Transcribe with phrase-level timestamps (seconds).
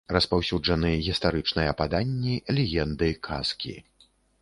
[0.15, 3.81] Распаўсюджаны гістарычныя паданні, легенды, казкі.